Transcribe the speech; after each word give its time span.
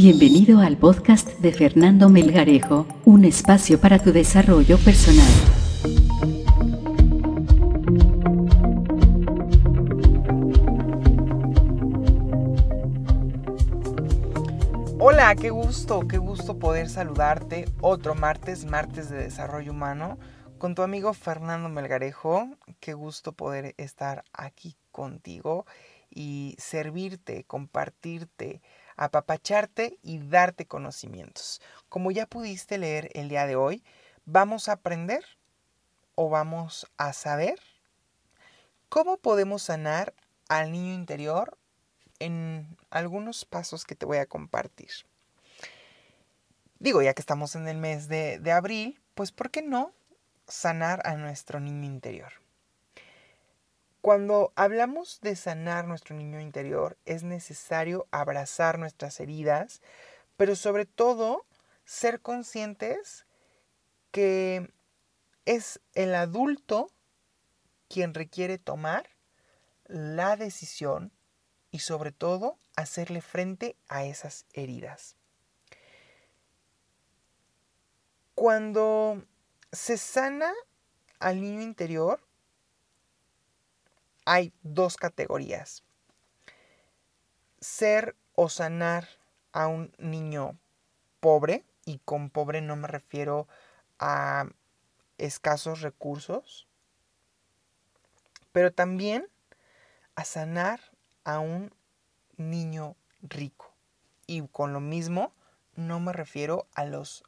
Bienvenido 0.00 0.60
al 0.60 0.76
podcast 0.76 1.26
de 1.40 1.52
Fernando 1.52 2.08
Melgarejo, 2.08 2.86
un 3.04 3.24
espacio 3.24 3.80
para 3.80 3.98
tu 3.98 4.12
desarrollo 4.12 4.78
personal. 4.78 5.26
Hola, 15.00 15.34
qué 15.34 15.50
gusto, 15.50 16.06
qué 16.06 16.18
gusto 16.18 16.60
poder 16.60 16.88
saludarte 16.88 17.64
otro 17.80 18.14
martes, 18.14 18.66
martes 18.66 19.10
de 19.10 19.16
desarrollo 19.16 19.72
humano, 19.72 20.16
con 20.58 20.76
tu 20.76 20.82
amigo 20.82 21.12
Fernando 21.12 21.68
Melgarejo. 21.68 22.48
Qué 22.78 22.94
gusto 22.94 23.32
poder 23.32 23.74
estar 23.78 24.22
aquí 24.32 24.76
contigo 24.92 25.66
y 26.08 26.54
servirte, 26.58 27.42
compartirte, 27.42 28.62
apapacharte 28.98 29.98
y 30.02 30.18
darte 30.18 30.66
conocimientos. 30.66 31.62
Como 31.88 32.10
ya 32.10 32.26
pudiste 32.26 32.76
leer 32.76 33.10
el 33.14 33.28
día 33.28 33.46
de 33.46 33.56
hoy, 33.56 33.82
vamos 34.26 34.68
a 34.68 34.72
aprender 34.72 35.24
o 36.16 36.28
vamos 36.28 36.86
a 36.98 37.12
saber 37.12 37.58
cómo 38.88 39.16
podemos 39.16 39.62
sanar 39.62 40.12
al 40.48 40.72
niño 40.72 40.92
interior 40.92 41.56
en 42.18 42.76
algunos 42.90 43.44
pasos 43.44 43.84
que 43.84 43.94
te 43.94 44.04
voy 44.04 44.18
a 44.18 44.26
compartir. 44.26 44.90
Digo, 46.80 47.00
ya 47.00 47.14
que 47.14 47.22
estamos 47.22 47.54
en 47.54 47.68
el 47.68 47.76
mes 47.76 48.08
de, 48.08 48.40
de 48.40 48.52
abril, 48.52 49.00
pues 49.14 49.30
¿por 49.30 49.50
qué 49.50 49.62
no 49.62 49.92
sanar 50.48 51.06
a 51.06 51.14
nuestro 51.14 51.60
niño 51.60 51.84
interior? 51.84 52.32
Cuando 54.00 54.52
hablamos 54.54 55.20
de 55.20 55.34
sanar 55.34 55.86
nuestro 55.86 56.14
niño 56.14 56.40
interior, 56.40 56.96
es 57.04 57.24
necesario 57.24 58.06
abrazar 58.10 58.78
nuestras 58.78 59.18
heridas, 59.18 59.82
pero 60.36 60.54
sobre 60.54 60.86
todo 60.86 61.44
ser 61.84 62.20
conscientes 62.20 63.26
que 64.12 64.72
es 65.46 65.80
el 65.94 66.14
adulto 66.14 66.90
quien 67.88 68.14
requiere 68.14 68.58
tomar 68.58 69.08
la 69.86 70.36
decisión 70.36 71.12
y 71.70 71.80
sobre 71.80 72.12
todo 72.12 72.56
hacerle 72.76 73.20
frente 73.20 73.76
a 73.88 74.04
esas 74.04 74.46
heridas. 74.52 75.16
Cuando 78.34 79.24
se 79.72 79.96
sana 79.96 80.52
al 81.18 81.40
niño 81.40 81.62
interior, 81.62 82.27
hay 84.28 84.52
dos 84.62 84.98
categorías. 84.98 85.84
Ser 87.60 88.14
o 88.34 88.50
sanar 88.50 89.08
a 89.52 89.68
un 89.68 89.90
niño 89.96 90.58
pobre, 91.20 91.64
y 91.86 91.98
con 92.04 92.28
pobre 92.28 92.60
no 92.60 92.76
me 92.76 92.88
refiero 92.88 93.48
a 93.98 94.46
escasos 95.16 95.80
recursos, 95.80 96.68
pero 98.52 98.70
también 98.70 99.26
a 100.14 100.24
sanar 100.24 100.78
a 101.24 101.38
un 101.38 101.72
niño 102.36 102.96
rico. 103.22 103.72
Y 104.26 104.46
con 104.48 104.74
lo 104.74 104.80
mismo 104.80 105.32
no 105.74 106.00
me 106.00 106.12
refiero 106.12 106.66
a 106.74 106.84
los 106.84 107.24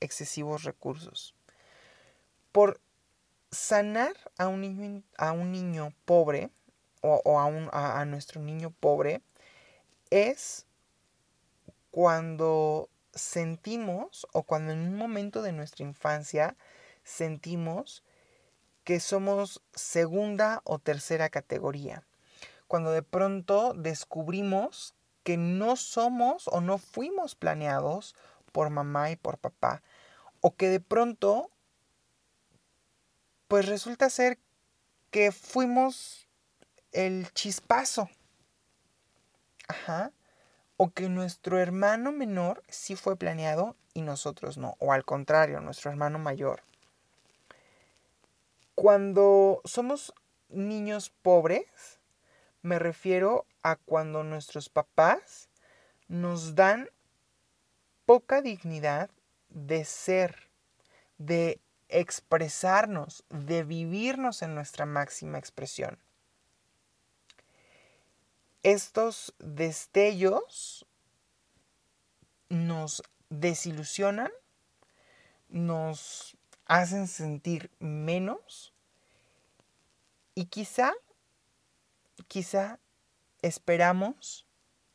excesivos 0.00 0.64
recursos. 0.64 1.36
Por 2.50 2.80
sanar 3.54 4.14
a 4.36 4.48
un 4.48 4.60
niño, 4.60 5.02
a 5.16 5.32
un 5.32 5.52
niño 5.52 5.94
pobre 6.04 6.50
o, 7.00 7.38
a, 7.72 8.00
a 8.00 8.04
nuestro 8.04 8.40
niño 8.40 8.70
pobre 8.70 9.20
es 10.10 10.66
cuando 11.90 12.88
sentimos 13.14 14.26
o 14.32 14.42
cuando 14.42 14.72
en 14.72 14.80
un 14.80 14.96
momento 14.96 15.42
de 15.42 15.52
nuestra 15.52 15.84
infancia 15.84 16.56
sentimos 17.04 18.02
que 18.84 19.00
somos 19.00 19.62
segunda 19.74 20.60
o 20.64 20.78
tercera 20.78 21.30
categoría. 21.30 22.02
Cuando 22.66 22.90
de 22.90 23.02
pronto 23.02 23.74
descubrimos 23.74 24.94
que 25.22 25.36
no 25.36 25.76
somos 25.76 26.48
o 26.48 26.60
no 26.60 26.78
fuimos 26.78 27.34
planeados 27.34 28.14
por 28.52 28.70
mamá 28.70 29.10
y 29.10 29.16
por 29.16 29.38
papá. 29.38 29.82
O 30.40 30.54
que 30.54 30.68
de 30.68 30.80
pronto 30.80 31.50
pues 33.48 33.66
resulta 33.66 34.10
ser 34.10 34.38
que 35.10 35.32
fuimos 35.32 36.28
el 36.92 37.32
chispazo. 37.32 38.08
Ajá. 39.68 40.12
O 40.76 40.90
que 40.90 41.08
nuestro 41.08 41.58
hermano 41.58 42.12
menor 42.12 42.62
sí 42.68 42.96
fue 42.96 43.16
planeado 43.16 43.76
y 43.92 44.02
nosotros 44.02 44.58
no. 44.58 44.74
O 44.80 44.92
al 44.92 45.04
contrario, 45.04 45.60
nuestro 45.60 45.90
hermano 45.90 46.18
mayor. 46.18 46.62
Cuando 48.74 49.60
somos 49.64 50.12
niños 50.48 51.10
pobres, 51.22 52.00
me 52.62 52.78
refiero 52.78 53.46
a 53.62 53.76
cuando 53.76 54.24
nuestros 54.24 54.68
papás 54.68 55.48
nos 56.08 56.54
dan 56.54 56.90
poca 58.04 58.42
dignidad 58.42 59.10
de 59.48 59.84
ser, 59.84 60.50
de 61.18 61.60
expresarnos, 61.94 63.24
de 63.30 63.62
vivirnos 63.62 64.42
en 64.42 64.56
nuestra 64.56 64.84
máxima 64.84 65.38
expresión. 65.38 65.96
Estos 68.64 69.32
destellos 69.38 70.86
nos 72.48 73.04
desilusionan, 73.28 74.32
nos 75.48 76.36
hacen 76.66 77.06
sentir 77.06 77.70
menos 77.78 78.72
y 80.34 80.46
quizá, 80.46 80.94
quizá 82.26 82.80
esperamos 83.40 84.46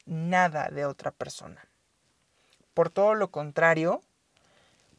nada 0.05 0.67
de 0.67 0.85
otra 0.85 1.11
persona. 1.11 1.69
Por 2.73 2.89
todo 2.89 3.13
lo 3.13 3.31
contrario, 3.31 4.01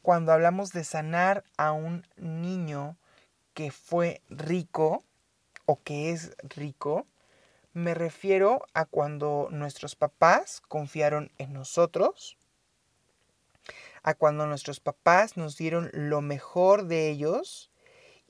cuando 0.01 0.31
hablamos 0.31 0.71
de 0.71 0.83
sanar 0.83 1.43
a 1.57 1.71
un 1.71 2.07
niño 2.17 2.97
que 3.53 3.71
fue 3.71 4.21
rico 4.29 5.03
o 5.65 5.81
que 5.83 6.11
es 6.11 6.35
rico, 6.43 7.05
me 7.73 7.93
refiero 7.93 8.65
a 8.73 8.85
cuando 8.85 9.47
nuestros 9.51 9.95
papás 9.95 10.61
confiaron 10.67 11.31
en 11.37 11.53
nosotros, 11.53 12.37
a 14.03 14.13
cuando 14.15 14.47
nuestros 14.47 14.79
papás 14.79 15.37
nos 15.37 15.57
dieron 15.57 15.89
lo 15.93 16.21
mejor 16.21 16.85
de 16.85 17.09
ellos 17.09 17.71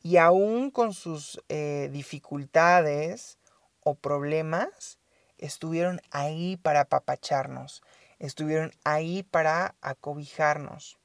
y 0.03 0.17
aún 0.17 0.71
con 0.71 0.93
sus 0.93 1.41
eh, 1.47 1.89
dificultades 1.91 3.39
o 3.83 3.95
problemas, 3.95 4.99
estuvieron 5.37 6.01
ahí 6.11 6.57
para 6.57 6.81
apapacharnos, 6.81 7.81
estuvieron 8.19 8.73
ahí 8.83 9.23
para 9.23 9.75
acobijarnos 9.81 11.00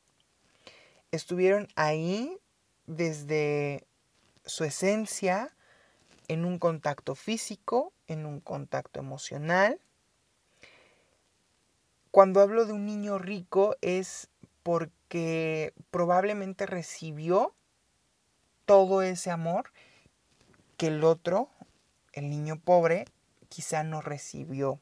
estuvieron 1.10 1.68
ahí 1.76 2.38
desde 2.86 3.86
su 4.44 4.64
esencia, 4.64 5.52
en 6.28 6.44
un 6.44 6.58
contacto 6.58 7.14
físico, 7.14 7.92
en 8.06 8.26
un 8.26 8.40
contacto 8.40 8.98
emocional. 8.98 9.80
Cuando 12.10 12.40
hablo 12.40 12.66
de 12.66 12.72
un 12.72 12.86
niño 12.86 13.18
rico 13.18 13.76
es 13.80 14.28
porque 14.62 15.72
probablemente 15.90 16.66
recibió 16.66 17.54
todo 18.64 19.02
ese 19.02 19.30
amor 19.30 19.70
que 20.76 20.88
el 20.88 21.04
otro, 21.04 21.50
el 22.12 22.30
niño 22.30 22.58
pobre, 22.58 23.04
quizá 23.48 23.84
no 23.84 24.00
recibió. 24.00 24.80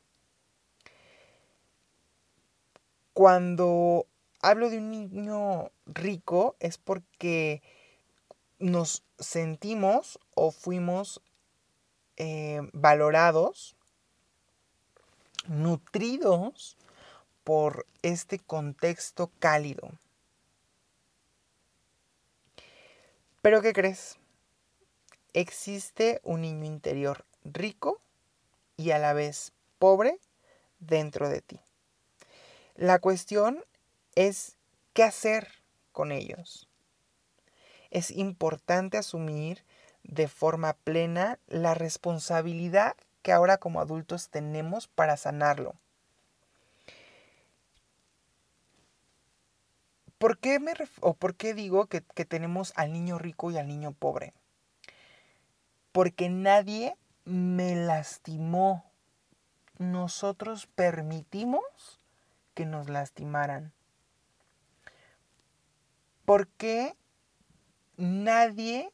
Cuando 3.13 4.07
hablo 4.45 4.69
de 4.69 4.77
un 4.77 4.91
niño 4.91 5.71
rico 5.87 6.55
es 6.61 6.77
porque 6.77 7.63
nos 8.59 9.03
sentimos 9.19 10.19
o 10.35 10.53
fuimos 10.53 11.23
eh, 12.19 12.61
valorados, 12.75 13.75
nutridos 15.49 16.77
por 17.43 17.87
este 18.03 18.39
contexto 18.39 19.31
cálido. 19.39 19.89
Pero 23.41 23.63
¿qué 23.63 23.73
crees? 23.73 24.19
Existe 25.33 26.21
un 26.23 26.43
niño 26.43 26.67
interior 26.67 27.25
rico 27.45 27.99
y 28.77 28.91
a 28.91 28.99
la 28.99 29.15
vez 29.15 29.53
pobre 29.79 30.19
dentro 30.81 31.31
de 31.31 31.41
ti. 31.41 31.59
La 32.77 32.99
cuestión 32.99 33.65
es 34.15 34.57
qué 34.93 35.05
hacer 35.05 35.49
con 35.93 36.13
ellos. 36.13 36.69
Es 37.91 38.11
importante 38.11 38.99
asumir 38.99 39.65
de 40.03 40.29
forma 40.29 40.75
plena 40.75 41.39
la 41.47 41.75
responsabilidad 41.75 42.97
que 43.23 43.33
ahora 43.33 43.59
como 43.59 43.81
adultos 43.81 44.29
tenemos 44.29 44.87
para 44.89 45.17
sanarlo. 45.17 45.75
¿Por 50.19 50.39
qué, 50.39 50.59
me 50.59 50.73
o 51.01 51.15
por 51.15 51.35
qué 51.35 51.55
digo 51.55 51.87
que, 51.87 52.03
que 52.03 52.25
tenemos 52.25 52.73
al 52.77 52.93
niño 52.93 53.19
rico 53.19 53.51
y 53.51 53.59
al 53.59 53.67
niño 53.67 53.93
pobre? 53.93 54.33
Porque 55.93 56.29
nadie 56.29 56.97
me 57.25 57.77
lastimó. 57.77 58.85
Nosotros 59.79 60.67
permitimos 60.67 62.01
que 62.55 62.65
nos 62.65 62.89
lastimaran. 62.89 63.73
Porque 66.25 66.97
nadie 67.97 68.93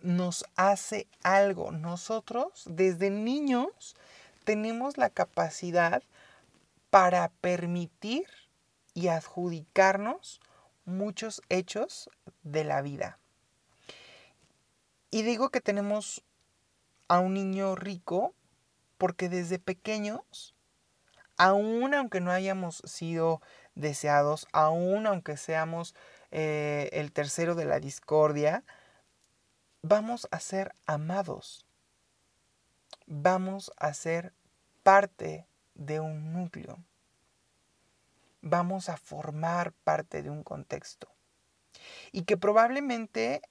nos 0.00 0.44
hace 0.56 1.08
algo. 1.22 1.72
Nosotros, 1.72 2.64
desde 2.66 3.10
niños, 3.10 3.96
tenemos 4.44 4.96
la 4.96 5.10
capacidad 5.10 6.02
para 6.90 7.28
permitir 7.40 8.26
y 8.94 9.08
adjudicarnos 9.08 10.40
muchos 10.84 11.42
hechos 11.48 12.08
de 12.42 12.64
la 12.64 12.80
vida. 12.80 13.18
Y 15.10 15.22
digo 15.22 15.50
que 15.50 15.60
tenemos 15.60 16.22
a 17.08 17.20
un 17.20 17.34
niño 17.34 17.74
rico 17.74 18.34
porque 18.98 19.28
desde 19.28 19.58
pequeños, 19.58 20.54
aun 21.36 21.94
aunque 21.94 22.20
no 22.20 22.30
hayamos 22.30 22.82
sido 22.84 23.40
deseados, 23.76 24.48
aun 24.52 25.06
aunque 25.06 25.36
seamos 25.36 25.94
eh, 26.32 26.90
el 26.92 27.12
tercero 27.12 27.54
de 27.54 27.66
la 27.66 27.78
discordia, 27.78 28.64
vamos 29.82 30.26
a 30.32 30.40
ser 30.40 30.74
amados. 30.86 31.64
Vamos 33.06 33.70
a 33.76 33.94
ser 33.94 34.32
parte 34.82 35.46
de 35.74 36.00
un 36.00 36.32
núcleo. 36.32 36.78
Vamos 38.40 38.88
a 38.88 38.96
formar 38.96 39.72
parte 39.84 40.22
de 40.22 40.30
un 40.30 40.42
contexto. 40.42 41.08
Y 42.10 42.22
que 42.22 42.36
probablemente 42.36 43.42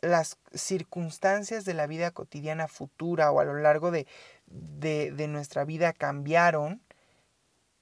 las 0.00 0.38
circunstancias 0.52 1.64
de 1.64 1.74
la 1.74 1.86
vida 1.86 2.10
cotidiana 2.10 2.68
futura 2.68 3.30
o 3.30 3.40
a 3.40 3.44
lo 3.44 3.54
largo 3.54 3.90
de, 3.90 4.06
de, 4.46 5.28
nuestra 5.28 5.64
vida 5.64 5.92
cambiaron 5.92 6.82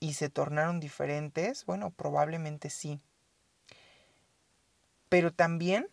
y 0.04 0.12
se 0.12 0.28
tornaron 0.28 0.80
diferentes, 0.80 1.64
bueno, 1.64 1.90
probablemente 1.90 2.68
sí. 2.68 3.00
Pero 5.08 5.32
también 5.32 5.88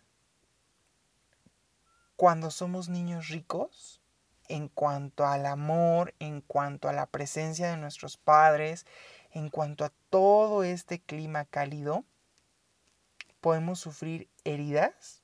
cuando 2.17 2.51
somos 2.51 2.89
niños 2.89 3.29
ricos, 3.29 4.01
en 4.49 4.67
cuanto 4.67 5.25
al 5.25 5.45
amor, 5.45 6.13
en 6.19 6.41
cuanto 6.41 6.89
a 6.89 6.93
la 6.93 7.05
presencia 7.05 7.69
de 7.71 7.77
nuestros 7.77 8.17
padres, 8.17 8.85
en 9.31 9.47
cuanto 9.47 9.85
a 9.85 9.93
todo 10.09 10.65
este 10.65 10.99
clima 10.99 11.45
cálido, 11.45 12.03
podemos 13.39 13.79
sufrir 13.79 14.29
heridas 14.43 15.23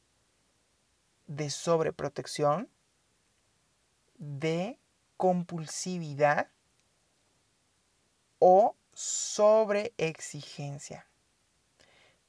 de 1.25 1.49
sobreprotección, 1.49 2.69
de 4.17 4.79
compulsividad 5.17 6.47
o 8.39 8.75
sobreexigencia. 8.93 11.07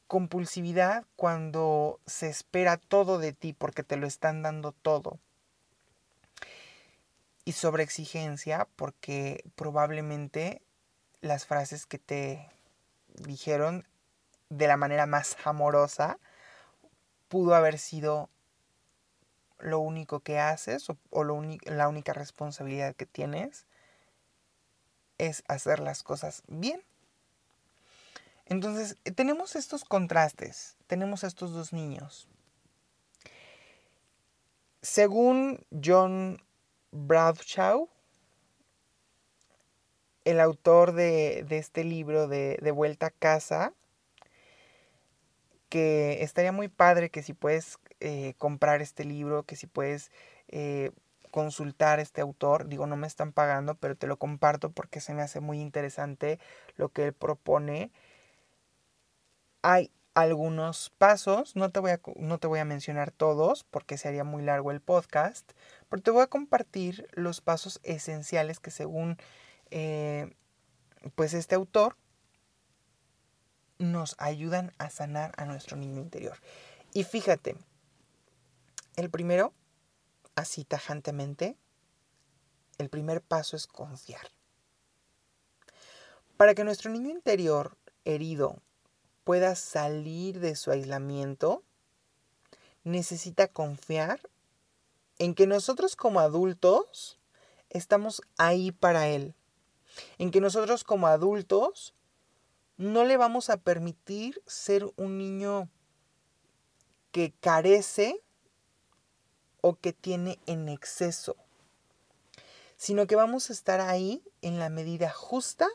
Compulsividad 0.07 1.05
cuando 1.17 2.01
se 2.07 2.29
espera 2.29 2.77
todo 2.77 3.19
de 3.19 3.33
ti 3.33 3.53
porque 3.53 3.83
te 3.83 3.97
lo 3.97 4.07
están 4.07 4.43
dando 4.43 4.73
todo. 4.73 5.19
Y 7.45 7.53
sobreexigencia 7.53 8.69
porque 8.77 9.45
probablemente 9.55 10.63
las 11.21 11.47
frases 11.47 11.87
que 11.87 11.99
te 11.99 12.49
dijeron 13.15 13.87
de 14.51 14.67
la 14.67 14.77
manera 14.77 15.07
más 15.07 15.37
amorosa 15.45 16.19
pudo 17.29 17.55
haber 17.55 17.79
sido 17.79 18.29
lo 19.59 19.81
único 19.81 20.21
que 20.21 20.39
haces 20.39 20.87
o, 21.11 21.25
la 21.25 21.89
única 21.89 22.13
responsabilidad 22.13 22.95
que 22.95 23.07
tienes 23.07 23.67
es 25.19 25.43
hacer 25.49 25.81
las 25.81 26.03
cosas 26.03 26.43
bien. 26.47 26.83
Entonces, 28.47 28.97
eh, 29.05 29.11
tenemos 29.11 29.57
estos 29.57 29.85
contrastes, 29.85 30.77
tenemos 30.87 31.25
estos 31.25 31.53
dos 31.53 31.73
niños. 31.73 32.29
Según 34.81 35.67
John 35.85 36.43
Bradshaw, 36.93 37.89
el 40.25 40.41
autor 40.41 40.93
de, 40.93 41.45
este 41.51 41.85
libro 41.85 42.29
de, 42.29 42.59
de 42.63 42.71
Vuelta 42.71 43.07
a 43.07 43.11
Casa, 43.11 43.73
que 45.69 46.23
estaría 46.23 46.53
muy 46.53 46.69
padre 46.69 47.11
que 47.11 47.23
si 47.23 47.35
puedes 47.35 47.79
eh, 48.01 48.35
comprar 48.39 48.81
este 48.81 49.05
libro, 49.05 49.43
que 49.43 49.57
si 49.57 49.67
puedes 49.67 50.11
eh, 50.49 50.93
consultar 51.29 52.01
este 52.01 52.21
autor, 52.21 52.69
digo, 52.69 52.87
no 52.87 52.97
me 52.97 53.07
están 53.07 53.33
pagando, 53.33 53.75
pero 53.75 53.97
te 53.97 54.07
lo 54.07 54.19
comparto 54.19 54.71
porque 54.71 55.01
se 55.01 55.15
me 55.15 55.23
hace 55.23 55.41
muy 55.41 55.61
interesante 55.61 56.39
lo 56.77 56.91
que 56.91 57.07
él 57.07 57.13
propone. 57.13 57.91
Hay 59.63 59.91
algunos 60.15 60.91
pasos, 60.99 61.55
no 61.55 61.71
te 61.71 61.81
voy 61.81 61.93
a, 61.93 62.01
no 62.17 62.39
te 62.39 62.49
voy 62.49 62.59
a 62.59 62.65
mencionar 62.65 63.13
todos 63.13 63.65
porque 63.65 63.99
sería 63.99 64.25
muy 64.25 64.43
largo 64.43 64.71
el 64.73 64.81
podcast, 64.81 65.53
pero 65.89 66.03
te 66.03 66.11
voy 66.11 66.23
a 66.23 66.27
compartir 66.27 67.09
los 67.13 67.41
pasos 67.41 67.81
esenciales 67.85 68.59
que 68.59 68.71
según 68.71 69.17
eh, 69.71 70.35
pues 71.15 71.35
este 71.35 71.55
autor 71.55 71.97
nos 73.79 74.17
ayudan 74.19 74.73
a 74.79 74.91
sanar 74.91 75.33
a 75.37 75.45
nuestro 75.45 75.77
niño 75.77 76.01
interior. 76.01 76.39
Y 76.93 77.05
fíjate, 77.05 77.57
el 78.97 79.11
primero, 79.11 79.53
así 80.39 80.65
tajantemente, 80.65 81.57
el 82.79 82.89
primer 82.89 83.23
paso 83.23 83.57
es 83.57 83.67
confiar. 83.67 84.31
Para 86.37 86.55
que 86.55 86.65
nuestro 86.65 86.91
niño 86.91 87.11
interior 87.11 87.77
herido 88.05 88.63
pueda 89.25 89.57
salir 89.57 90.41
de 90.41 90.57
su 90.57 90.71
aislamiento, 90.71 91.63
necesita 92.85 93.49
confiar 93.49 94.21
en 95.19 95.35
que 95.35 95.47
nosotros 95.47 95.97
como 95.97 96.21
adultos 96.21 97.19
estamos 97.71 98.23
ahí 98.37 98.73
para 98.73 99.09
él. 99.09 99.35
En 100.19 100.31
que 100.31 100.41
nosotros 100.41 100.85
como 100.85 101.09
adultos 101.09 101.95
no 102.77 103.05
le 103.05 103.17
vamos 103.17 103.51
a 103.51 103.57
permitir 103.57 104.41
ser 104.47 104.87
un 104.97 105.19
niño 105.19 105.69
que 107.11 107.33
carece 107.41 108.23
o 109.61 109.77
que 109.77 109.93
tiene 109.93 110.39
en 110.47 110.69
exceso, 110.69 111.37
sino 112.77 113.07
que 113.07 113.17
vamos 113.17 113.51
a 113.51 113.53
estar 113.53 113.81
ahí 113.81 114.23
en 114.43 114.59
la 114.59 114.69
medida 114.69 115.11
justa, 115.11 115.69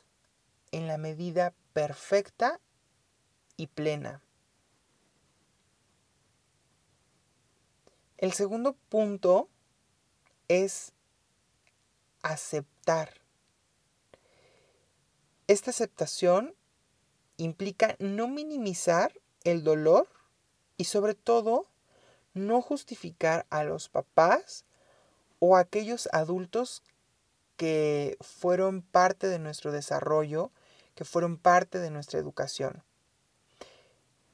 en 0.72 0.88
la 0.88 0.98
medida 0.98 1.54
perfecta 1.74 2.60
y 3.58 3.68
plena. 3.68 4.22
El 8.18 8.32
segundo 8.32 8.74
punto 8.90 9.50
es 10.48 10.94
aceptar. 12.22 13.14
Esta 15.48 15.72
aceptación 15.72 16.56
implica 17.38 17.98
no 18.00 18.28
minimizar 18.28 19.20
el 19.44 19.64
dolor 19.64 20.08
y 20.78 20.86
sobre 20.86 21.16
todo 21.16 21.68
no 22.34 22.62
justificar 22.62 23.46
a 23.50 23.64
los 23.64 23.90
papás 23.90 24.66
o 25.40 25.56
a 25.56 25.62
aquellos 25.62 26.10
adultos 26.12 26.84
que 27.58 28.18
fueron 28.22 28.82
parte 28.82 29.28
de 29.28 29.40
nuestro 29.40 29.72
desarrollo, 29.72 30.52
que 30.96 31.06
fueron 31.06 31.38
parte 31.38 31.80
de 31.80 31.92
nuestra 31.92 32.20
educación. 32.20 32.84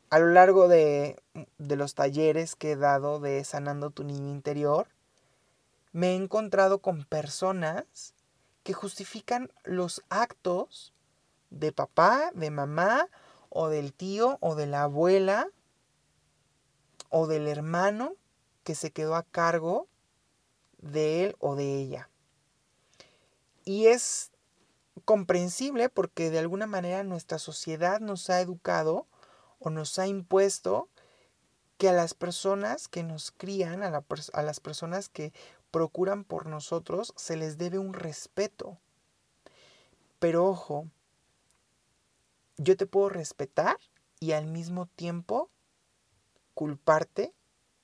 A 0.10 0.20
lo 0.20 0.28
largo 0.28 0.68
de, 0.68 1.22
de, 1.58 1.76
los 1.76 1.94
talleres 1.94 2.56
que 2.56 2.72
he 2.72 2.76
dado 2.76 3.20
de 3.20 3.44
Sanando 3.44 3.92
tu 3.92 4.04
Niño 4.04 4.30
Interior, 4.30 4.88
me 5.92 6.12
he 6.12 6.16
encontrado 6.16 6.80
con 6.80 7.04
personas 7.06 8.14
que 8.64 8.74
justifican 8.74 9.52
los 9.64 10.04
actos 10.10 10.94
de 11.50 11.72
papá, 11.72 12.32
de 12.34 12.52
mamá, 12.52 13.08
o 13.50 13.70
del 13.70 13.94
tío, 13.94 14.38
o 14.42 14.56
de 14.56 14.68
la 14.68 14.84
abuela, 14.84 15.50
o 17.10 17.28
del 17.28 17.48
hermano 17.48 18.16
que 18.64 18.76
se 18.76 18.92
quedó 18.92 19.16
a 19.16 19.24
cargo 19.24 19.88
de 20.78 21.26
él 21.26 21.36
o 21.40 21.56
de 21.56 21.76
ella. 21.76 22.10
Y 23.66 23.88
es 23.88 24.32
comprensible 25.06 25.90
porque 25.90 26.30
de 26.30 26.40
alguna 26.40 26.68
manera 26.68 27.04
nuestra 27.04 27.40
sociedad 27.40 28.00
nos 28.00 28.30
ha 28.30 28.42
educado 28.42 29.08
o 29.60 29.70
nos 29.70 30.00
ha 30.00 30.08
impuesto 30.08 30.90
que 31.78 31.90
a 31.90 31.94
las 31.94 32.14
personas 32.14 32.88
que 32.88 33.04
nos 33.04 33.32
crían, 33.32 33.84
a, 33.84 34.04
a, 34.34 34.44
las 34.44 34.60
personas 34.60 35.08
que 35.08 35.34
procuran 35.72 36.24
por 36.24 36.46
nosotros, 36.46 37.14
se 37.16 37.38
les 37.38 37.58
debe 37.58 37.80
un 37.80 37.94
respeto. 37.94 38.78
Pero 40.20 40.46
ojo, 40.46 40.88
yo 42.58 42.76
te 42.76 42.86
puedo 42.86 43.08
respetar 43.08 43.78
y 44.20 44.34
al 44.34 44.46
mismo 44.46 44.88
tiempo 44.88 45.50
culparte 46.60 47.34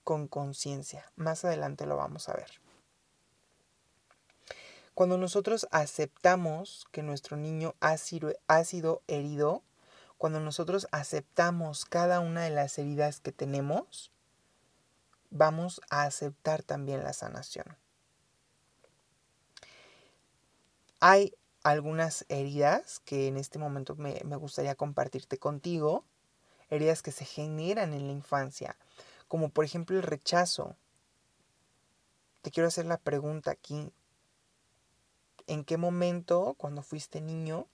con 0.03 0.27
conciencia. 0.27 1.09
Más 1.15 1.45
adelante 1.45 1.85
lo 1.85 1.95
vamos 1.95 2.27
a 2.27 2.33
ver. 2.33 2.51
Cuando 4.93 5.17
nosotros 5.17 5.65
aceptamos 5.71 6.85
que 6.91 7.01
nuestro 7.01 7.37
niño 7.37 7.75
ha 7.79 7.95
sido, 7.95 8.33
ha 8.47 8.65
sido 8.65 9.01
herido, 9.07 9.63
cuando 10.17 10.41
nosotros 10.41 10.89
aceptamos 10.91 11.85
cada 11.85 12.19
una 12.19 12.43
de 12.43 12.49
las 12.49 12.77
heridas 12.77 13.21
que 13.21 13.31
tenemos, 13.31 14.11
vamos 15.29 15.79
a 15.89 16.03
aceptar 16.03 16.61
también 16.61 17.01
la 17.01 17.13
sanación. 17.13 17.77
Hay 20.99 21.33
algunas 21.63 22.25
heridas 22.27 22.99
que 23.05 23.27
en 23.27 23.37
este 23.37 23.57
momento 23.57 23.95
me, 23.95 24.19
gustaría 24.35 24.75
compartirte 24.75 25.37
contigo, 25.37 26.03
que 27.01 27.11
se 27.11 27.25
generan 27.25 27.93
en 27.93 28.07
la 28.07 28.13
infancia, 28.13 28.75
como 29.27 29.49
por 29.49 29.65
ejemplo 29.65 29.97
el 29.97 30.03
rechazo. 30.03 30.75
Te 32.41 32.51
quiero 32.51 32.67
hacer 32.67 32.85
la 32.85 32.97
pregunta 32.97 33.51
aquí. 33.51 33.91
¿En 35.47 35.63
qué 35.63 35.77
momento, 35.77 36.55
cuando 36.57 36.81
fuiste 36.81 37.21
niño, 37.21 37.67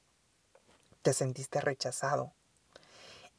te 1.01 1.13
sentiste 1.13 1.61
rechazado? 1.61 2.31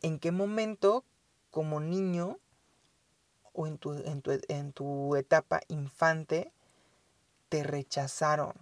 ¿En 0.00 0.18
qué 0.18 0.32
momento, 0.32 1.04
como 1.50 1.80
niño, 1.80 2.38
o 3.52 3.66
en 3.66 3.78
tu, 3.78 3.92
en 3.92 4.22
tu, 4.22 4.40
en 4.48 4.72
tu 4.72 5.16
etapa 5.16 5.60
infante, 5.68 6.52
te 7.48 7.62
rechazaron? 7.62 8.54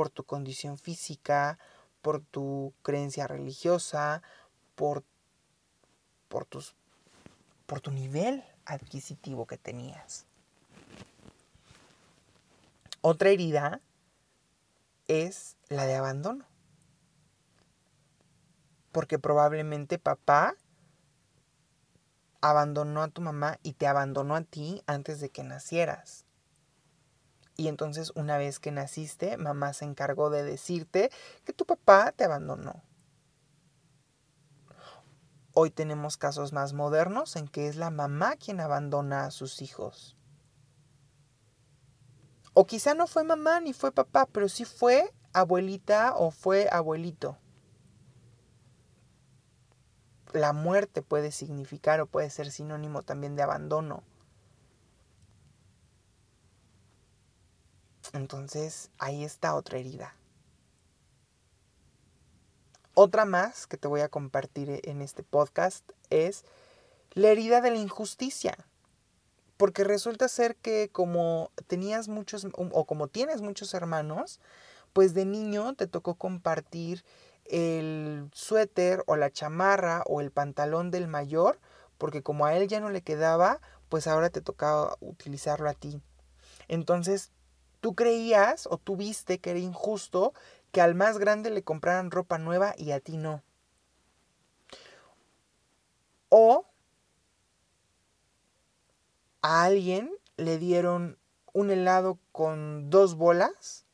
por 0.00 0.08
tu 0.08 0.24
condición 0.24 0.78
física, 0.78 1.58
por 2.00 2.22
tu 2.22 2.72
creencia 2.82 3.26
religiosa, 3.26 4.22
por, 4.74 5.04
por, 6.30 6.46
tus, 6.46 6.74
por 7.66 7.80
tu 7.80 7.90
nivel 7.90 8.42
adquisitivo 8.64 9.46
que 9.46 9.58
tenías. 9.58 10.24
Otra 13.02 13.30
herida 13.30 13.80
es 15.08 15.56
la 15.68 15.84
de 15.86 15.96
abandono. 15.96 16.46
Porque 18.92 19.18
probablemente 19.18 19.98
papá 19.98 20.54
abandonó 22.40 23.02
a 23.02 23.08
tu 23.08 23.20
mamá 23.20 23.58
y 23.62 23.72
te 23.72 23.86
abandonó 23.86 24.36
a 24.36 24.42
ti 24.42 24.82
antes 24.86 25.20
de 25.20 25.30
que 25.30 25.42
nacieras. 25.42 26.24
Y 27.56 27.68
entonces 27.68 28.12
una 28.14 28.38
vez 28.38 28.60
que 28.60 28.70
naciste, 28.70 29.36
mamá 29.36 29.72
se 29.72 29.84
encargó 29.84 30.30
de 30.30 30.44
decirte 30.44 31.10
que 31.44 31.52
tu 31.52 31.66
papá 31.66 32.12
te 32.12 32.24
abandonó. 32.24 32.82
Hoy 35.62 35.70
tenemos 35.70 36.16
casos 36.16 36.54
más 36.54 36.72
modernos 36.72 37.36
en 37.36 37.46
que 37.46 37.68
es 37.68 37.76
la 37.76 37.90
mamá 37.90 38.36
quien 38.36 38.60
abandona 38.60 39.26
a 39.26 39.30
sus 39.30 39.60
hijos. 39.60 40.16
O 42.54 42.66
quizá 42.66 42.94
no 42.94 43.06
fue 43.06 43.24
mamá 43.24 43.60
ni 43.60 43.74
fue 43.74 43.92
papá, 43.92 44.24
pero 44.24 44.48
sí 44.48 44.64
fue 44.64 45.12
abuelita 45.34 46.14
o 46.16 46.30
fue 46.30 46.70
abuelito. 46.72 47.36
La 50.32 50.54
muerte 50.54 51.02
puede 51.02 51.30
significar 51.30 52.00
o 52.00 52.06
puede 52.06 52.30
ser 52.30 52.50
sinónimo 52.50 53.02
también 53.02 53.36
de 53.36 53.42
abandono. 53.42 54.02
Entonces 58.14 58.90
ahí 58.98 59.24
está 59.24 59.54
otra 59.54 59.76
herida. 59.76 60.14
Otra 62.94 63.24
más 63.24 63.66
que 63.66 63.76
te 63.76 63.88
voy 63.88 64.00
a 64.00 64.08
compartir 64.08 64.80
en 64.84 65.00
este 65.00 65.22
podcast 65.22 65.88
es 66.10 66.44
la 67.12 67.28
herida 67.28 67.60
de 67.60 67.70
la 67.70 67.76
injusticia. 67.76 68.56
Porque 69.56 69.84
resulta 69.84 70.26
ser 70.28 70.56
que 70.56 70.88
como 70.90 71.50
tenías 71.66 72.08
muchos 72.08 72.46
o 72.52 72.84
como 72.86 73.08
tienes 73.08 73.42
muchos 73.42 73.74
hermanos, 73.74 74.40
pues 74.92 75.14
de 75.14 75.24
niño 75.24 75.74
te 75.74 75.86
tocó 75.86 76.14
compartir 76.14 77.04
el 77.44 78.28
suéter 78.32 79.04
o 79.06 79.16
la 79.16 79.30
chamarra 79.30 80.02
o 80.06 80.20
el 80.20 80.30
pantalón 80.30 80.90
del 80.90 81.08
mayor, 81.08 81.58
porque 81.98 82.22
como 82.22 82.46
a 82.46 82.56
él 82.56 82.68
ya 82.68 82.80
no 82.80 82.90
le 82.90 83.02
quedaba, 83.02 83.60
pues 83.88 84.06
ahora 84.06 84.30
te 84.30 84.40
tocaba 84.40 84.96
utilizarlo 85.00 85.68
a 85.68 85.74
ti. 85.74 86.00
Entonces 86.68 87.30
Tú 87.80 87.94
creías 87.94 88.66
o 88.70 88.76
tú 88.76 88.96
viste 88.96 89.38
que 89.38 89.50
era 89.50 89.58
injusto 89.58 90.34
que 90.72 90.80
al 90.80 90.94
más 90.94 91.18
grande 91.18 91.50
le 91.50 91.62
compraran 91.62 92.10
ropa 92.10 92.38
nueva 92.38 92.74
y 92.76 92.92
a 92.92 93.00
ti 93.00 93.16
no. 93.16 93.42
O 96.28 96.66
a 99.42 99.64
alguien 99.64 100.10
le 100.36 100.58
dieron 100.58 101.18
un 101.52 101.70
helado 101.70 102.18
con 102.32 102.90
dos 102.90 103.16
bolas 103.16 103.84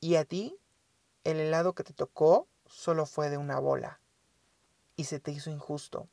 y 0.00 0.14
a 0.16 0.24
ti 0.24 0.56
el 1.24 1.38
helado 1.38 1.74
que 1.74 1.84
te 1.84 1.92
tocó 1.92 2.46
solo 2.66 3.06
fue 3.06 3.30
de 3.30 3.36
una 3.36 3.58
bola 3.58 4.00
y 4.96 5.04
se 5.04 5.18
te 5.18 5.32
hizo 5.32 5.50
injusto. 5.50 6.08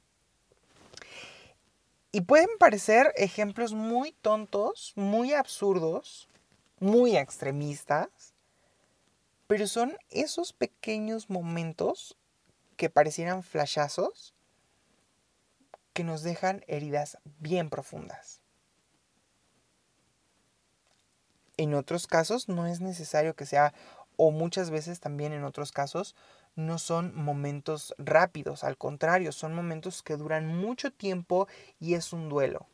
Y 2.12 2.22
pueden 2.22 2.50
parecer 2.58 3.14
ejemplos 3.16 3.74
muy 3.74 4.14
tontos, 4.14 4.94
muy 4.96 5.34
absurdos, 5.34 6.30
muy 6.80 7.18
extremistas, 7.18 8.34
pero 9.48 9.68
son 9.68 9.98
esos 10.10 10.54
pequeños 10.54 11.30
momentos 11.30 12.18
que 12.76 12.90
parecieran 12.90 13.44
flashazos 13.44 14.34
que 15.94 16.04
nos 16.04 16.22
dejan 16.22 16.64
heridas 16.68 17.18
bien 17.40 17.70
profundas. 17.70 18.42
En 21.58 21.74
otros 21.74 22.06
casos 22.06 22.50
no 22.50 22.68
es 22.68 22.82
necesario 22.82 23.36
que 23.36 23.48
sea, 23.48 23.74
o 24.16 24.30
muchas 24.30 24.70
veces 24.70 25.00
también 25.00 25.34
en 25.34 25.44
otros 25.44 25.72
casos, 25.72 26.16
no 26.56 26.78
son 26.78 27.16
momentos 27.16 27.96
rápidos, 27.98 28.64
al 28.64 28.78
contrario, 28.78 29.32
son 29.32 29.56
momentos 29.56 30.04
que 30.04 30.18
duran 30.18 30.56
mucho 30.56 30.92
tiempo 30.92 31.48
y 31.80 31.96
es 31.96 32.14
un 32.14 32.30
duelo. 32.30 32.68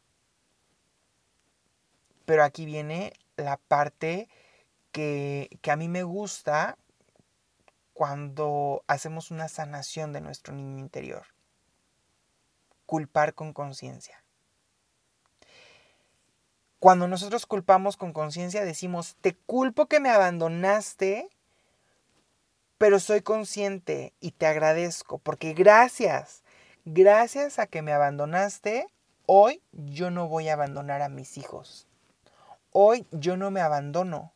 Pero 2.26 2.44
aquí 2.44 2.66
viene 2.66 3.14
la 3.38 3.58
parte 3.58 4.28
que, 4.94 5.50
a 5.70 5.76
mí 5.76 5.90
me 5.90 6.04
gusta 6.04 6.78
cuando 7.94 8.84
hacemos 8.88 9.32
una 9.32 9.50
sanación 9.50 10.14
de 10.14 10.22
nuestro 10.22 10.54
niño 10.54 10.80
interior. 10.80 11.26
Culpar 12.86 13.34
con 13.34 13.52
conciencia. 13.52 14.24
Cuando 16.80 17.08
nosotros 17.08 17.46
culpamos 17.46 17.98
con 17.98 18.14
conciencia 18.14 18.64
decimos, 18.64 19.16
te 19.22 19.36
culpo 19.36 19.88
que 19.88 20.00
me 20.00 20.10
abandonaste, 20.10 21.28
pero 22.78 23.00
soy 23.00 23.22
consciente 23.22 24.14
y 24.20 24.32
te 24.32 24.46
agradezco, 24.46 25.18
porque 25.18 25.54
gracias, 25.54 26.44
gracias 26.86 27.58
a 27.58 27.68
que 27.68 27.82
me 27.82 27.94
abandonaste, 27.94 28.88
hoy 29.26 29.62
yo 29.72 30.12
no 30.12 30.28
voy 30.28 30.50
a 30.50 30.54
abandonar 30.54 31.02
a 31.02 31.10
mis 31.10 31.38
hijos. 31.38 31.88
Hoy 32.72 33.08
yo 33.12 33.38
no 33.38 33.50
me 33.50 33.62
abandono. 33.62 34.33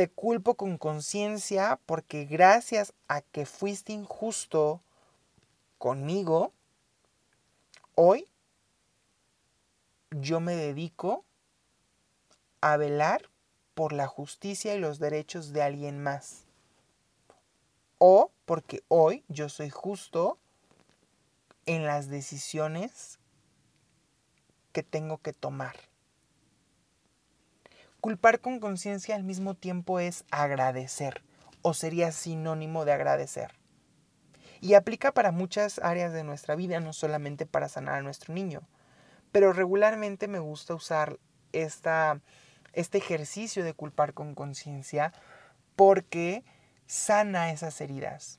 Te 0.00 0.08
culpo 0.08 0.54
con 0.54 0.78
conciencia 0.78 1.78
porque 1.84 2.24
gracias 2.24 2.94
a 3.06 3.20
que 3.20 3.44
fuiste 3.44 3.92
injusto 3.92 4.80
conmigo, 5.76 6.54
hoy 7.96 8.26
yo 10.10 10.40
me 10.40 10.56
dedico 10.56 11.26
a 12.62 12.78
velar 12.78 13.28
por 13.74 13.92
la 13.92 14.06
justicia 14.06 14.74
y 14.74 14.78
los 14.78 15.00
derechos 15.00 15.52
de 15.52 15.60
alguien 15.60 16.02
más. 16.02 16.46
O 17.98 18.30
porque 18.46 18.82
hoy 18.88 19.22
yo 19.28 19.50
soy 19.50 19.68
justo 19.68 20.38
en 21.66 21.84
las 21.84 22.08
decisiones 22.08 23.18
que 24.72 24.82
tengo 24.82 25.18
que 25.18 25.34
tomar. 25.34 25.89
Culpar 28.00 28.40
con 28.40 28.60
conciencia 28.60 29.14
al 29.14 29.24
mismo 29.24 29.54
tiempo 29.54 30.00
es 30.00 30.24
agradecer 30.30 31.22
o 31.60 31.74
sería 31.74 32.12
sinónimo 32.12 32.86
de 32.86 32.92
agradecer. 32.92 33.52
Y 34.62 34.72
aplica 34.72 35.12
para 35.12 35.32
muchas 35.32 35.78
áreas 35.78 36.12
de 36.12 36.24
nuestra 36.24 36.54
vida, 36.54 36.80
no 36.80 36.94
solamente 36.94 37.44
para 37.44 37.68
sanar 37.68 37.96
a 37.96 38.02
nuestro 38.02 38.32
niño. 38.32 38.62
Pero 39.32 39.52
regularmente 39.52 40.28
me 40.28 40.38
gusta 40.38 40.74
usar 40.74 41.18
esta, 41.52 42.20
este 42.72 42.98
ejercicio 42.98 43.64
de 43.64 43.74
culpar 43.74 44.14
con 44.14 44.34
conciencia 44.34 45.12
porque 45.76 46.42
sana 46.86 47.52
esas 47.52 47.80
heridas. 47.82 48.38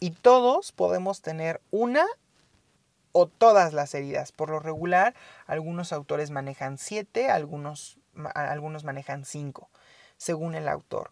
Y 0.00 0.12
todos 0.12 0.72
podemos 0.72 1.20
tener 1.20 1.60
una 1.70 2.06
o 3.18 3.26
todas 3.26 3.72
las 3.72 3.94
heridas. 3.94 4.30
Por 4.30 4.50
lo 4.50 4.60
regular, 4.60 5.12
algunos 5.46 5.92
autores 5.92 6.30
manejan 6.30 6.78
siete, 6.78 7.30
algunos, 7.30 7.98
algunos 8.34 8.84
manejan 8.84 9.24
cinco, 9.24 9.70
según 10.16 10.54
el 10.54 10.68
autor. 10.68 11.10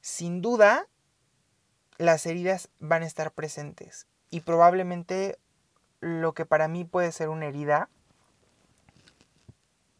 Sin 0.00 0.42
duda, 0.42 0.86
las 1.98 2.24
heridas 2.24 2.68
van 2.78 3.02
a 3.02 3.06
estar 3.06 3.32
presentes 3.32 4.06
y 4.30 4.42
probablemente 4.42 5.38
lo 5.98 6.34
que 6.34 6.46
para 6.46 6.68
mí 6.68 6.84
puede 6.84 7.10
ser 7.10 7.28
una 7.28 7.46
herida, 7.46 7.88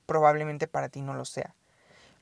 probablemente 0.06 0.68
para 0.68 0.88
ti 0.88 1.02
no 1.02 1.14
lo 1.14 1.24
sea. 1.24 1.56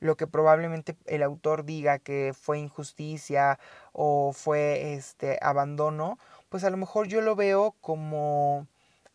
Lo 0.00 0.16
que 0.16 0.26
probablemente 0.26 0.97
el 1.04 1.23
autor 1.23 1.64
diga 1.64 1.99
que 1.99 2.32
fue 2.32 2.58
injusticia 2.58 3.58
o 3.92 4.32
fue 4.32 4.94
este 4.94 5.38
abandono, 5.42 6.18
pues 6.49 6.64
a 6.64 6.70
lo 6.70 6.78
mejor 6.78 7.08
yo 7.08 7.20
lo 7.20 7.37
veo 7.37 7.75
como 7.82 8.66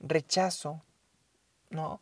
rechazo, 0.04 0.84
¿no? 1.70 2.02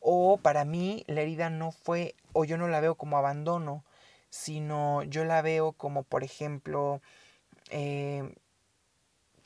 O 0.00 0.36
para 0.36 0.64
mí 0.64 1.04
la 1.06 1.22
herida 1.22 1.48
no 1.48 1.72
fue, 1.72 2.14
o 2.32 2.44
yo 2.44 2.58
no 2.58 2.68
la 2.68 2.80
veo 2.80 2.96
como 2.96 3.16
abandono, 3.16 3.84
sino 4.30 5.02
yo 5.04 5.24
la 5.24 5.40
veo 5.40 5.72
como, 5.72 6.02
por 6.02 6.24
ejemplo, 6.24 7.00
eh, 7.70 8.34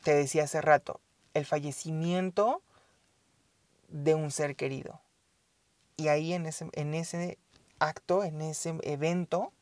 te 0.03 0.15
decía 0.15 0.45
hace 0.45 0.61
rato, 0.61 1.01
el 1.35 1.45
fallecimiento 1.45 2.63
de 3.89 4.15
un 4.15 4.31
ser 4.31 4.57
querido. 4.57 5.01
Y 5.97 6.09
ahí 6.09 6.33
en 6.33 6.47
ese, 6.47 6.69
en 6.73 6.95
ese 6.95 7.39
acto, 7.79 8.25
en 8.25 8.41
ese 8.41 8.75
evento, 8.83 9.53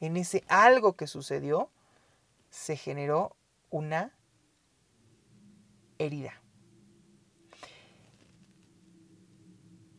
en 0.00 0.16
ese 0.16 0.42
algo 0.48 0.94
que 0.94 1.06
sucedió, 1.06 1.70
se 2.50 2.76
generó 2.76 3.36
una 3.70 4.12
herida. 5.98 6.41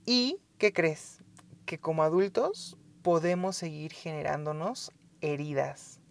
¿Y 0.05 0.41
qué 0.57 0.73
crees? 0.73 1.23
Que 1.65 1.79
como 1.79 2.03
adultos 2.03 2.77
podemos 3.03 3.55
seguir 3.55 3.93
generándonos 3.93 4.91
heridas, 5.21 6.01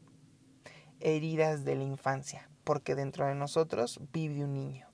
heridas 1.00 1.66
de 1.66 1.76
la 1.76 1.84
infancia, 1.84 2.48
porque 2.64 2.94
dentro 2.94 3.26
de 3.26 3.34
nosotros 3.34 4.00
vive 4.12 4.44
un 4.44 4.54
niño. 4.54 4.86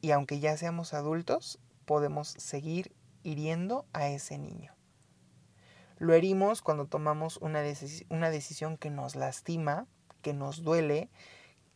Y 0.00 0.12
aunque 0.12 0.38
ya 0.38 0.56
seamos 0.56 0.94
adultos, 0.94 1.58
podemos 1.86 2.28
seguir 2.28 2.94
hiriendo 3.24 3.84
a 3.92 4.08
ese 4.08 4.38
niño. 4.38 4.72
Lo 5.98 6.14
herimos 6.14 6.62
cuando 6.62 6.86
tomamos 6.86 7.36
una, 7.38 7.62
una 8.10 8.30
decisión 8.30 8.76
que 8.76 8.90
nos 8.90 9.16
lastima, 9.16 9.86
que 10.20 10.34
nos 10.34 10.62
duele, 10.62 11.10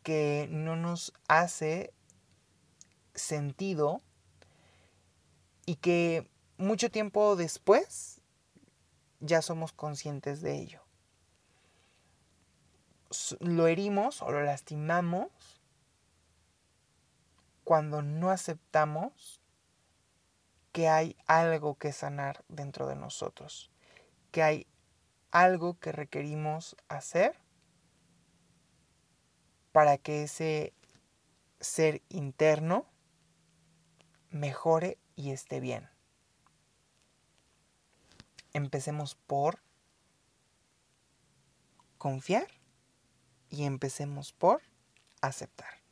que 0.04 0.47
no 0.50 0.76
nos 0.76 1.12
hace 1.26 1.92
sentido 3.14 4.02
y 5.67 5.77
que 5.77 6.31
mucho 6.57 6.91
tiempo 6.91 7.37
después 7.37 8.23
ya 9.21 9.43
somos 9.43 9.73
conscientes 9.73 10.41
de 10.41 10.55
ello. 10.55 10.81
Lo 13.41 13.67
herimos 13.67 14.23
o 14.23 14.31
lo 14.31 14.43
lastimamos 14.43 15.29
cuando 17.65 18.01
no 18.01 18.31
aceptamos 18.31 19.41
que 20.73 20.89
hay 20.89 21.17
algo 21.27 21.77
que 21.77 21.93
sanar 21.93 22.45
dentro 22.49 22.87
de 22.87 22.97
nosotros, 22.97 23.71
que 24.31 24.43
hay 24.43 24.67
algo 25.31 25.79
que 25.79 25.91
requerimos 25.91 26.77
hacer 26.89 27.41
para 29.73 29.99
que 29.99 30.23
ese 30.23 30.75
ser 31.61 32.03
interno 32.09 32.87
mejore 34.31 34.99
y 35.17 35.33
esté 35.33 35.59
bien. 35.61 35.89
Empecemos 38.53 39.15
por 39.15 39.59
confiar 41.99 42.47
y 43.51 43.65
empecemos 43.65 44.33
por 44.33 44.63
aceptar. 45.21 45.83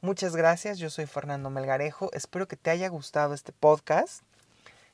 Muchas 0.00 0.36
gracias, 0.36 0.78
yo 0.78 0.90
soy 0.90 1.06
Fernando 1.06 1.48
Melgarejo, 1.48 2.10
espero 2.12 2.46
que 2.46 2.56
te 2.56 2.70
haya 2.70 2.88
gustado 2.88 3.32
este 3.32 3.52
podcast. 3.52 4.22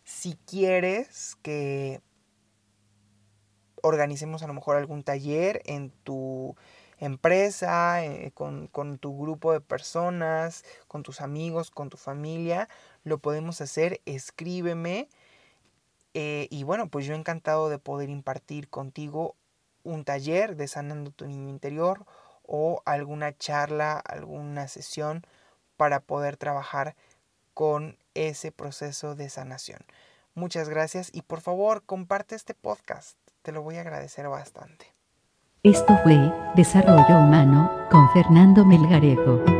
Si 0.04 0.38
quieres 0.46 1.36
que 1.42 2.00
organicemos 3.82 4.42
a 4.42 4.46
lo 4.46 4.54
mejor 4.54 4.76
algún 4.76 5.02
taller 5.02 5.62
en 5.64 5.90
tu 5.90 6.54
empresa, 7.00 8.04
eh, 8.04 8.30
con, 8.32 8.98
tu 8.98 9.18
grupo 9.18 9.52
de 9.52 9.60
personas, 9.60 10.64
con 10.86 11.02
tus 11.02 11.20
amigos, 11.20 11.70
con 11.70 11.88
tu 11.90 11.96
familia, 11.96 12.68
lo 13.04 13.18
podemos 13.18 13.60
hacer, 13.60 14.00
escríbeme. 14.04 15.08
Eh, 16.14 16.48
y 16.50 16.62
bueno, 16.64 16.88
pues 16.88 17.06
yo 17.06 17.14
encantado 17.14 17.68
de 17.68 17.78
poder 17.78 18.10
impartir 18.10 18.68
contigo 18.68 19.34
un 19.82 20.04
taller 20.04 20.56
de 20.56 20.68
sanando 20.68 21.10
tu 21.10 21.26
niño 21.26 21.48
interior 21.48 22.04
o 22.46 22.82
alguna 22.84 23.36
charla, 23.36 23.98
alguna 23.98 24.68
sesión 24.68 25.24
para 25.76 26.00
poder 26.00 26.36
trabajar 26.36 26.94
con 27.54 27.96
ese 28.14 28.52
proceso 28.52 29.14
de 29.14 29.28
sanación. 29.30 29.80
Muchas 30.34 30.68
gracias 30.68 31.10
y 31.12 31.22
por 31.22 31.40
favor 31.40 31.82
comparte 31.84 32.34
este 32.34 32.54
podcast, 32.54 33.16
te 33.42 33.52
lo 33.52 33.62
voy 33.62 33.76
a 33.76 33.80
agradecer 33.80 34.28
bastante. 34.28 34.89
Esto 35.62 35.94
fue 36.02 36.32
Desarrollo 36.56 37.18
Humano 37.18 37.70
con 37.90 38.08
Fernando 38.14 38.64
Melgarejo. 38.64 39.59